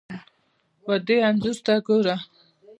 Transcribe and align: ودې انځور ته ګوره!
ودې 0.87 1.17
انځور 1.27 1.57
ته 1.65 1.73
ګوره! 1.85 2.15